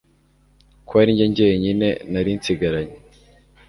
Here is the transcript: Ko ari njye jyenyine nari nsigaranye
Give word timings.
Ko 0.87 0.93
ari 1.01 1.11
njye 1.27 1.27
jyenyine 1.37 1.87
nari 2.11 2.31
nsigaranye 2.37 2.95